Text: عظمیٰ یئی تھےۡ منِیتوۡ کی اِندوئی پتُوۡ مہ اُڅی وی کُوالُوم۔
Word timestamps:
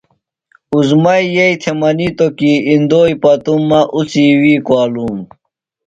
عظمیٰ 0.75 1.21
یئی 1.35 1.55
تھےۡ 1.61 1.77
منِیتوۡ 1.79 2.33
کی 2.37 2.51
اِندوئی 2.69 3.13
پتُوۡ 3.21 3.61
مہ 3.69 3.81
اُڅی 3.95 4.27
وی 4.39 4.53
کُوالُوم۔ 4.65 5.17